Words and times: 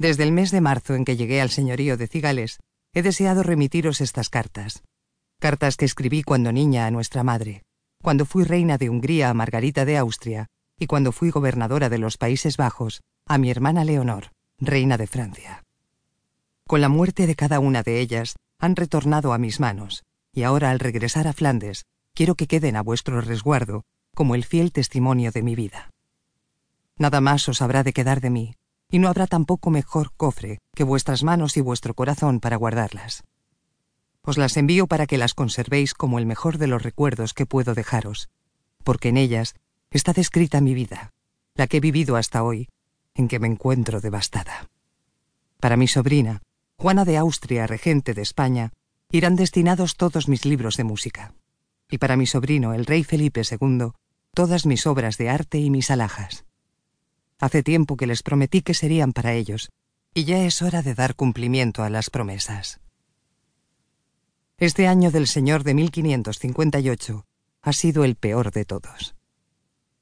Desde 0.00 0.22
el 0.22 0.32
mes 0.32 0.50
de 0.50 0.62
marzo 0.62 0.94
en 0.94 1.04
que 1.04 1.18
llegué 1.18 1.42
al 1.42 1.50
señorío 1.50 1.98
de 1.98 2.08
Cigales, 2.08 2.58
he 2.94 3.02
deseado 3.02 3.42
remitiros 3.42 4.00
estas 4.00 4.30
cartas. 4.30 4.82
Cartas 5.38 5.76
que 5.76 5.84
escribí 5.84 6.22
cuando 6.22 6.52
niña 6.52 6.86
a 6.86 6.90
nuestra 6.90 7.22
madre, 7.22 7.64
cuando 8.02 8.24
fui 8.24 8.44
reina 8.44 8.78
de 8.78 8.88
Hungría 8.88 9.28
a 9.28 9.34
Margarita 9.34 9.84
de 9.84 9.98
Austria 9.98 10.46
y 10.78 10.86
cuando 10.86 11.12
fui 11.12 11.28
gobernadora 11.28 11.90
de 11.90 11.98
los 11.98 12.16
Países 12.16 12.56
Bajos 12.56 13.02
a 13.26 13.36
mi 13.36 13.50
hermana 13.50 13.84
Leonor, 13.84 14.30
reina 14.58 14.96
de 14.96 15.06
Francia. 15.06 15.64
Con 16.66 16.80
la 16.80 16.88
muerte 16.88 17.26
de 17.26 17.36
cada 17.36 17.60
una 17.60 17.82
de 17.82 18.00
ellas, 18.00 18.36
han 18.58 18.76
retornado 18.76 19.34
a 19.34 19.38
mis 19.38 19.60
manos, 19.60 20.04
y 20.32 20.44
ahora 20.44 20.70
al 20.70 20.78
regresar 20.78 21.28
a 21.28 21.34
Flandes, 21.34 21.84
quiero 22.14 22.36
que 22.36 22.46
queden 22.46 22.76
a 22.76 22.82
vuestro 22.82 23.20
resguardo 23.20 23.82
como 24.14 24.34
el 24.34 24.44
fiel 24.44 24.72
testimonio 24.72 25.30
de 25.30 25.42
mi 25.42 25.54
vida. 25.54 25.90
Nada 26.96 27.20
más 27.20 27.46
os 27.50 27.60
habrá 27.60 27.82
de 27.82 27.92
quedar 27.92 28.22
de 28.22 28.30
mí, 28.30 28.54
y 28.90 28.98
no 28.98 29.08
habrá 29.08 29.26
tampoco 29.26 29.70
mejor 29.70 30.12
cofre 30.16 30.58
que 30.74 30.84
vuestras 30.84 31.22
manos 31.22 31.56
y 31.56 31.60
vuestro 31.60 31.94
corazón 31.94 32.40
para 32.40 32.56
guardarlas. 32.56 33.22
Os 34.22 34.36
las 34.36 34.56
envío 34.56 34.86
para 34.86 35.06
que 35.06 35.18
las 35.18 35.34
conservéis 35.34 35.94
como 35.94 36.18
el 36.18 36.26
mejor 36.26 36.58
de 36.58 36.66
los 36.66 36.82
recuerdos 36.82 37.32
que 37.32 37.46
puedo 37.46 37.74
dejaros, 37.74 38.28
porque 38.84 39.08
en 39.08 39.16
ellas 39.16 39.54
está 39.90 40.12
descrita 40.12 40.60
mi 40.60 40.74
vida, 40.74 41.10
la 41.54 41.66
que 41.66 41.78
he 41.78 41.80
vivido 41.80 42.16
hasta 42.16 42.42
hoy, 42.42 42.68
en 43.14 43.28
que 43.28 43.38
me 43.38 43.46
encuentro 43.46 44.00
devastada. 44.00 44.68
Para 45.58 45.76
mi 45.76 45.88
sobrina, 45.88 46.42
Juana 46.76 47.04
de 47.04 47.16
Austria, 47.16 47.66
regente 47.66 48.14
de 48.14 48.22
España, 48.22 48.72
irán 49.10 49.36
destinados 49.36 49.96
todos 49.96 50.28
mis 50.28 50.44
libros 50.44 50.76
de 50.76 50.84
música, 50.84 51.34
y 51.90 51.98
para 51.98 52.16
mi 52.16 52.26
sobrino, 52.26 52.74
el 52.74 52.86
rey 52.86 53.04
Felipe 53.04 53.42
II, 53.48 53.90
todas 54.34 54.64
mis 54.66 54.86
obras 54.86 55.18
de 55.18 55.28
arte 55.28 55.58
y 55.58 55.70
mis 55.70 55.90
alhajas. 55.90 56.44
Hace 57.40 57.62
tiempo 57.62 57.96
que 57.96 58.06
les 58.06 58.22
prometí 58.22 58.60
que 58.60 58.74
serían 58.74 59.14
para 59.14 59.32
ellos, 59.32 59.70
y 60.12 60.24
ya 60.24 60.44
es 60.44 60.60
hora 60.60 60.82
de 60.82 60.94
dar 60.94 61.14
cumplimiento 61.14 61.82
a 61.82 61.88
las 61.88 62.10
promesas. 62.10 62.80
Este 64.58 64.86
año 64.86 65.10
del 65.10 65.26
Señor 65.26 65.64
de 65.64 65.72
1558 65.72 67.24
ha 67.62 67.72
sido 67.72 68.04
el 68.04 68.16
peor 68.16 68.50
de 68.50 68.66
todos. 68.66 69.14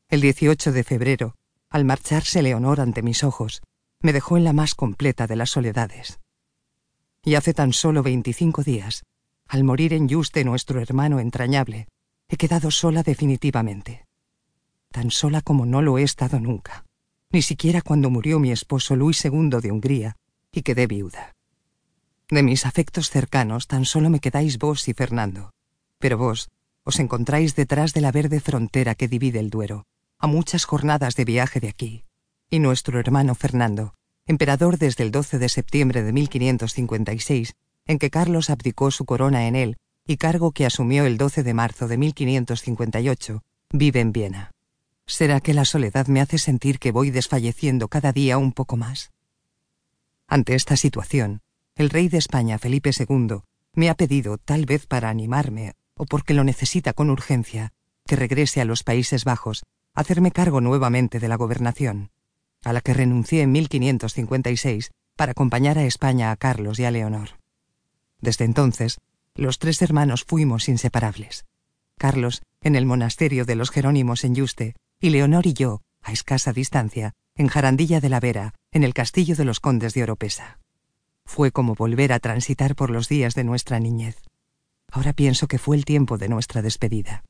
El 0.08 0.20
18 0.20 0.72
de 0.72 0.83
febrero, 0.83 1.36
al 1.70 1.84
marcharse 1.84 2.42
Leonor 2.42 2.80
ante 2.80 3.03
mis 3.03 3.22
ojos, 3.22 3.62
me 4.00 4.12
dejó 4.12 4.36
en 4.36 4.42
la 4.42 4.52
más 4.52 4.75
completa 4.75 5.28
de 5.28 5.36
las 5.36 5.50
soledades. 5.50 6.19
Y 7.23 7.36
hace 7.36 7.55
tan 7.55 7.73
solo 7.73 8.02
veinticinco 8.02 8.64
días, 8.64 9.05
al 9.47 9.62
morir 9.62 9.92
en 9.92 10.08
Yuste 10.08 10.42
nuestro 10.42 10.80
hermano 10.80 11.20
entrañable, 11.20 11.86
he 12.28 12.36
quedado 12.36 12.73
sola 12.73 13.05
definitivamente. 13.05 14.06
Tan 14.91 15.12
sola 15.12 15.41
como 15.41 15.67
no 15.67 15.83
lo 15.83 15.98
he 15.98 16.02
estado 16.02 16.41
nunca 16.41 16.88
ni 17.30 17.42
siquiera 17.42 17.82
cuando 17.82 18.10
murió 18.10 18.38
mi 18.38 18.50
esposo 18.50 18.96
Luis 18.96 19.24
II 19.24 19.50
de 19.60 19.70
Hungría 19.70 20.16
y 20.52 20.62
quedé 20.62 20.86
viuda. 20.86 21.34
De 22.30 22.42
mis 22.42 22.66
afectos 22.66 23.10
cercanos 23.10 23.66
tan 23.66 23.84
solo 23.84 24.10
me 24.10 24.20
quedáis 24.20 24.58
vos 24.58 24.88
y 24.88 24.94
Fernando, 24.94 25.52
pero 25.98 26.18
vos 26.18 26.50
os 26.84 26.98
encontráis 27.00 27.54
detrás 27.54 27.92
de 27.92 28.00
la 28.00 28.12
verde 28.12 28.40
frontera 28.40 28.94
que 28.94 29.08
divide 29.08 29.40
el 29.40 29.50
Duero, 29.50 29.86
a 30.18 30.26
muchas 30.26 30.64
jornadas 30.64 31.16
de 31.16 31.26
viaje 31.26 31.60
de 31.60 31.68
aquí, 31.68 32.04
y 32.48 32.60
nuestro 32.60 32.98
hermano 32.98 33.34
Fernando, 33.34 33.94
emperador 34.26 34.78
desde 34.78 35.04
el 35.04 35.10
12 35.10 35.38
de 35.38 35.48
septiembre 35.50 36.02
de 36.02 36.12
1556, 36.12 37.54
en 37.86 37.98
que 37.98 38.10
Carlos 38.10 38.48
abdicó 38.48 38.90
su 38.90 39.04
corona 39.04 39.46
en 39.46 39.56
él 39.56 39.76
y 40.06 40.16
cargo 40.16 40.52
que 40.52 40.64
asumió 40.64 41.04
el 41.04 41.18
12 41.18 41.42
de 41.42 41.54
marzo 41.54 41.88
de 41.88 41.98
1558, 41.98 43.42
vive 43.70 44.00
en 44.00 44.12
Viena. 44.12 44.50
¿Será 45.09 45.41
que 45.41 45.55
la 45.55 45.64
soledad 45.64 46.06
me 46.06 46.20
hace 46.20 46.37
sentir 46.37 46.78
que 46.78 46.92
voy 46.92 47.11
desfalleciendo 47.11 47.89
cada 47.89 48.12
día 48.12 48.37
un 48.37 48.53
poco 48.53 48.77
más? 48.77 49.11
Ante 50.28 50.55
esta 50.55 50.77
situación, 50.77 51.41
el 51.77 51.89
rey 51.89 52.11
de 52.11 52.19
España, 52.19 52.59
Felipe 52.59 52.91
II, 52.91 53.41
me 53.73 53.89
ha 53.89 53.95
pedido, 53.95 54.36
tal 54.36 54.67
vez 54.67 54.86
para 54.86 55.09
animarme, 55.09 55.73
o 55.95 56.05
porque 56.05 56.34
lo 56.34 56.45
necesita 56.45 56.92
con 56.92 57.09
urgencia, 57.09 57.73
que 58.07 58.17
regrese 58.17 58.61
a 58.61 58.67
los 58.67 58.83
Países 58.83 59.24
Bajos, 59.24 59.63
a 59.95 60.02
hacerme 60.02 60.30
cargo 60.30 60.61
nuevamente 60.61 61.20
de 61.20 61.29
la 61.29 61.36
gobernación, 61.36 62.11
a 62.63 62.74
la 62.74 62.83
que 62.83 62.92
renuncié 62.92 63.41
en 63.41 63.52
1556 63.52 64.91
para 65.17 65.33
acompañar 65.33 65.79
a 65.79 65.86
España 65.86 66.30
a 66.33 66.36
Carlos 66.36 66.79
y 66.79 66.85
a 66.85 66.91
Leonor. 66.91 67.30
Desde 68.20 68.45
entonces, 68.45 68.98
los 69.35 69.58
tres 69.58 69.80
hermanos 69.80 70.24
fuimos 70.24 70.68
inseparables. 70.68 71.47
Carlos, 71.97 72.42
en 72.61 72.77
el 72.77 72.85
monasterio 72.85 73.47
de 73.47 73.55
los 73.55 73.70
Jerónimos 73.70 74.24
en 74.24 74.35
Yuste, 74.35 74.74
y 75.01 75.11
Leonor 75.11 75.47
y 75.47 75.53
yo, 75.53 75.83
a 76.03 76.13
escasa 76.13 76.53
distancia, 76.53 77.14
en 77.36 77.47
Jarandilla 77.47 78.01
de 78.01 78.09
la 78.09 78.19
Vera, 78.19 78.55
en 78.73 78.83
el 78.83 78.95
castillo 78.95 79.36
de 79.36 79.45
los 79.45 79.61
condes 79.61 79.95
de 79.95 80.03
Oropesa. 80.03 80.59
Fue 81.25 81.53
como 81.53 81.77
volver 81.77 82.13
a 82.13 82.19
transitar 82.19 82.75
por 82.75 82.91
los 82.91 83.09
días 83.09 83.35
de 83.35 83.45
nuestra 83.45 83.79
niñez. 83.79 84.20
Ahora 84.91 85.13
pienso 85.13 85.47
que 85.47 85.59
fue 85.59 85.77
el 85.77 85.85
tiempo 85.85 86.19
de 86.19 86.29
nuestra 86.29 86.63
despedida. 86.63 87.23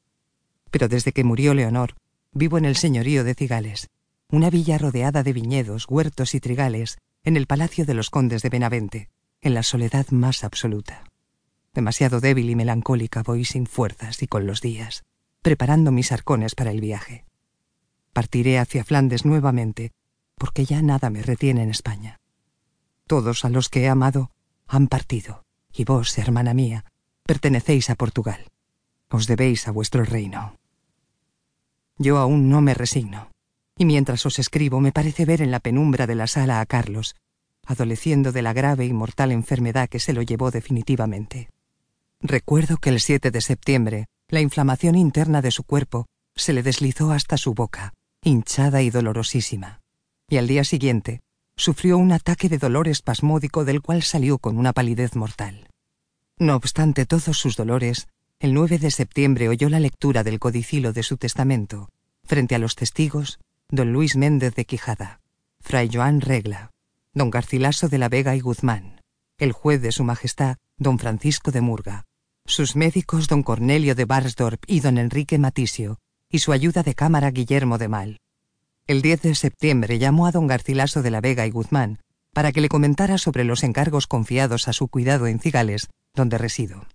Pero 0.71 0.89
desde 0.89 1.12
que 1.12 1.25
murió 1.25 1.53
Leonor, 1.53 1.95
vivo 2.33 2.56
en 2.56 2.65
el 2.65 2.77
señorío 2.77 3.23
de 3.23 3.34
Cigales, 3.34 3.89
una 4.31 4.49
villa 4.49 4.79
rodeada 4.79 5.23
de 5.23 5.33
viñedos, 5.35 5.87
huertos 5.89 6.35
y 6.35 6.41
trigales, 6.41 6.99
en 7.23 7.37
el 7.37 7.47
palacio 7.47 7.85
de 7.85 7.95
los 7.95 8.09
condes 8.09 8.41
de 8.43 8.49
Benavente, 8.49 9.09
en 9.43 9.53
la 9.53 9.62
soledad 9.62 10.06
más 10.11 10.43
absoluta. 10.43 11.05
Demasiado 11.75 12.21
débil 12.21 12.49
y 12.49 12.56
melancólica 12.56 13.23
voy 13.23 13.45
sin 13.45 13.67
fuerzas 13.67 14.23
y 14.23 14.27
con 14.27 14.47
los 14.47 14.62
días, 14.62 15.05
preparando 15.43 15.93
mis 15.93 16.12
arcones 16.12 16.55
para 16.55 16.71
el 16.71 16.81
viaje 16.81 17.28
partiré 18.12 18.58
hacia 18.58 18.84
Flandes 18.84 19.24
nuevamente, 19.24 19.92
porque 20.36 20.64
ya 20.64 20.82
nada 20.82 21.10
me 21.10 21.22
retiene 21.22 21.62
en 21.62 21.70
España. 21.70 22.20
Todos 23.06 23.44
a 23.44 23.48
los 23.48 23.69
que 23.69 23.82
he 23.82 23.88
amado 23.88 24.30
han 24.66 24.88
partido, 24.88 25.44
y 25.72 25.84
vos, 25.84 26.16
hermana 26.19 26.54
mía, 26.54 26.84
pertenecéis 27.24 27.91
a 27.91 27.94
Portugal. 27.94 28.46
Os 29.10 29.26
debéis 29.26 29.66
a 29.69 29.70
vuestro 29.70 30.04
reino. 30.04 30.56
Yo 31.96 32.19
aún 32.19 32.48
no 32.50 32.60
me 32.60 32.74
resigno, 32.74 33.30
y 33.76 33.84
mientras 33.84 34.25
os 34.26 34.38
escribo 34.38 34.80
me 34.80 34.92
parece 34.92 35.25
ver 35.25 35.40
en 35.40 35.50
la 35.50 35.60
penumbra 35.60 36.06
de 36.06 36.14
la 36.14 36.26
sala 36.26 36.60
a 36.60 36.66
Carlos, 36.66 37.16
adoleciendo 37.66 38.32
de 38.32 38.42
la 38.42 38.52
grave 38.52 38.86
y 38.86 38.92
mortal 38.92 39.32
enfermedad 39.32 39.88
que 39.88 40.00
se 40.00 40.12
lo 40.12 40.22
llevó 40.22 40.50
definitivamente. 40.50 41.50
Recuerdo 42.20 42.78
que 42.78 42.90
el 42.90 43.00
7 43.00 43.30
de 43.30 43.40
septiembre 43.40 44.06
la 44.28 44.40
inflamación 44.40 44.94
interna 44.96 45.40
de 45.42 45.50
su 45.50 45.64
cuerpo 45.64 46.06
se 46.34 46.52
le 46.52 46.62
deslizó 46.62 47.12
hasta 47.12 47.36
su 47.36 47.54
boca, 47.54 47.94
hinchada 48.28 48.83
y 48.83 48.91
dolorosísima, 48.91 49.81
y 50.28 50.37
al 50.37 50.47
día 50.47 50.62
siguiente 50.62 51.22
sufrió 51.56 51.97
un 51.99 52.12
ataque 52.12 52.49
de 52.49 52.59
dolor 52.59 52.87
espasmódico 52.87 53.65
del 53.65 53.81
cual 53.81 54.03
salió 54.03 54.39
con 54.39 54.59
una 54.59 54.72
palidez 54.72 55.16
mortal. 55.16 55.69
No 56.38 56.55
obstante 56.55 57.06
todos 57.06 57.38
sus 57.38 57.56
dolores, 57.56 58.06
el 58.38 58.55
9 58.55 58.78
de 58.78 58.91
septiembre 58.91 59.49
oyó 59.49 59.69
la 59.69 59.81
lectura 59.81 60.22
del 60.22 60.38
codicilo 60.38 60.93
de 60.93 61.03
su 61.03 61.17
testamento, 61.17 61.88
frente 62.22 62.55
a 62.55 62.59
los 62.59 62.77
testigos, 62.77 63.41
don 63.71 63.93
Luis 63.93 64.15
Méndez 64.15 64.55
de 64.55 64.67
Quijada, 64.67 65.21
fray 65.61 65.88
Joan 65.93 66.21
Regla, 66.21 66.71
don 67.15 67.31
Garcilaso 67.31 67.88
de 67.88 67.99
la 67.99 68.09
Vega 68.09 68.37
y 68.37 68.41
Guzmán, 68.41 69.00
el 69.38 69.53
juez 69.53 69.81
de 69.81 69.91
su 69.91 70.05
majestad, 70.05 70.59
don 70.77 70.99
Francisco 70.99 71.50
de 71.50 71.62
Murga, 71.62 72.05
sus 72.47 72.77
médicos 72.77 73.27
don 73.27 73.43
Cornelio 73.43 73.94
de 73.94 74.05
Barsdorp 74.05 74.62
y 74.67 74.81
don 74.81 74.99
Enrique 74.99 75.38
Matisio, 75.38 75.99
y 76.31 76.41
su 76.41 76.53
ayuda 76.53 76.83
de 76.83 76.94
cámara 76.94 77.31
Guillermo 77.31 77.78
de 77.78 77.89
Mal. 77.89 78.21
El 78.87 79.03
10 79.03 79.22
de 79.22 79.34
septiembre 79.34 79.99
llamó 79.99 80.27
a 80.27 80.33
don 80.33 80.47
Garcilaso 80.47 81.03
de 81.03 81.11
la 81.11 81.21
Vega 81.21 81.47
y 81.47 81.50
Guzmán 81.50 81.99
para 82.33 82.53
que 82.53 82.61
le 82.61 82.69
comentara 82.69 83.19
sobre 83.19 83.44
los 83.44 83.65
encargos 83.65 84.06
confiados 84.06 84.69
a 84.69 84.72
su 84.72 84.88
cuidado 84.88 85.27
en 85.27 85.41
Cigales, 85.41 85.88
donde 86.15 86.38
resido. 86.38 86.87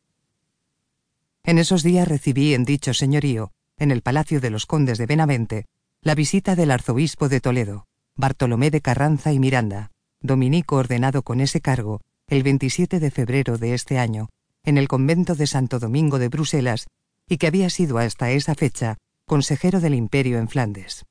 En 1.44 1.58
esos 1.58 1.84
días 1.84 2.08
recibí 2.08 2.54
en 2.54 2.64
dicho 2.64 2.94
señorío, 2.94 3.52
en 3.78 3.92
el 3.92 4.02
Palacio 4.02 4.40
de 4.40 4.50
los 4.50 4.66
Condes 4.66 4.98
de 4.98 5.06
Benavente, 5.06 5.66
la 6.02 6.16
visita 6.16 6.56
del 6.56 6.72
arzobispo 6.72 7.28
de 7.28 7.42
Toledo, 7.42 7.88
Bartolomé 8.16 8.72
de 8.72 8.80
Carranza 8.82 9.34
y 9.34 9.40
Miranda, 9.40 9.92
dominico 10.22 10.78
ordenado 10.78 11.24
con 11.24 11.42
ese 11.42 11.60
cargo 11.60 12.00
el 12.28 12.44
27 12.44 13.00
de 13.02 13.12
febrero 13.12 13.58
de 13.58 13.74
este 13.74 14.00
año, 14.00 14.30
en 14.64 14.78
el 14.78 14.88
convento 14.88 15.36
de 15.36 15.48
Santo 15.48 15.80
Domingo 15.80 16.20
de 16.20 16.30
Bruselas, 16.30 16.88
y 17.28 17.38
que 17.38 17.48
había 17.48 17.70
sido 17.70 17.98
hasta 17.98 18.32
esa 18.32 18.56
fecha 18.56 18.98
consejero 19.26 19.80
del 19.80 19.94
imperio 19.96 20.38
en 20.38 20.48
Flandes. 20.48 21.06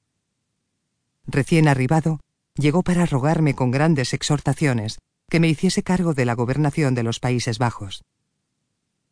Recién 1.27 1.69
arribado, 1.69 2.21
llegó 2.55 2.83
para 2.83 3.07
rogarme 3.07 3.55
con 3.55 3.71
grandes 3.71 4.13
exhortaciones 4.13 4.99
que 5.31 5.41
me 5.41 5.49
hiciese 5.49 5.83
cargo 5.83 6.15
de 6.15 6.25
la 6.25 6.35
gobernación 6.35 6.95
de 6.95 7.03
los 7.03 7.21
Países 7.21 7.59
Bajos. 7.59 8.05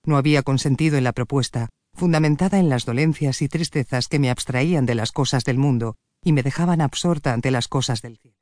No 0.05 0.17
había 0.17 0.43
consentido 0.43 0.99
en 0.99 1.05
la 1.05 1.13
propuesta, 1.13 1.69
fundamentada 1.95 2.59
en 2.59 2.69
las 2.69 2.85
dolencias 2.85 3.43
y 3.43 3.49
tristezas 3.49 4.09
que 4.09 4.19
me 4.19 4.31
abstraían 4.31 4.87
de 4.87 4.95
las 4.95 5.13
cosas 5.13 5.45
del 5.45 5.59
mundo 5.59 5.97
y 6.23 6.33
me 6.33 6.43
dejaban 6.43 6.81
absorta 6.81 7.33
ante 7.33 7.51
las 7.51 7.69
cosas 7.69 8.03
del 8.03 8.19
cielo. 8.19 8.40